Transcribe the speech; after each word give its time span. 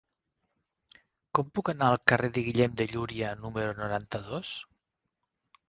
Com 1.39 1.51
puc 1.57 1.69
anar 1.73 1.91
al 1.91 1.99
carrer 2.13 2.31
de 2.39 2.45
Guillem 2.47 2.75
de 2.81 2.89
Llúria 2.95 3.37
número 3.45 3.79
noranta-dos? 3.85 4.59